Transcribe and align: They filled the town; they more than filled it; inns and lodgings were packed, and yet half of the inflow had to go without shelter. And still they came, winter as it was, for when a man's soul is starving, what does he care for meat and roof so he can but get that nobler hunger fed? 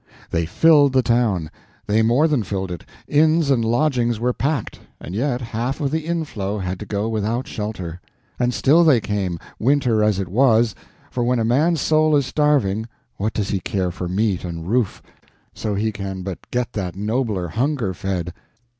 They 0.31 0.47
filled 0.47 0.93
the 0.93 1.03
town; 1.03 1.51
they 1.85 2.01
more 2.01 2.27
than 2.27 2.41
filled 2.41 2.71
it; 2.71 2.85
inns 3.07 3.51
and 3.51 3.63
lodgings 3.63 4.19
were 4.19 4.33
packed, 4.33 4.79
and 4.99 5.13
yet 5.13 5.41
half 5.41 5.79
of 5.79 5.91
the 5.91 6.07
inflow 6.07 6.57
had 6.57 6.79
to 6.79 6.87
go 6.87 7.07
without 7.07 7.45
shelter. 7.47 8.01
And 8.39 8.51
still 8.51 8.83
they 8.83 8.99
came, 8.99 9.37
winter 9.59 10.03
as 10.03 10.17
it 10.17 10.27
was, 10.27 10.73
for 11.11 11.23
when 11.23 11.37
a 11.37 11.45
man's 11.45 11.81
soul 11.81 12.15
is 12.15 12.25
starving, 12.25 12.87
what 13.17 13.33
does 13.33 13.49
he 13.49 13.59
care 13.59 13.91
for 13.91 14.07
meat 14.09 14.43
and 14.43 14.67
roof 14.67 15.03
so 15.53 15.75
he 15.75 15.91
can 15.91 16.23
but 16.23 16.49
get 16.49 16.73
that 16.73 16.95
nobler 16.95 17.49
hunger 17.49 17.93
fed? 17.93 18.33